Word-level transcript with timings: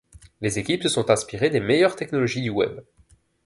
Les 0.41 0.57
équipes 0.57 0.81
se 0.81 0.89
sont 0.89 1.11
inspirées 1.11 1.51
des 1.51 1.59
meilleures 1.59 1.95
technologies 1.95 2.41
du 2.41 2.49
web. 2.49 2.79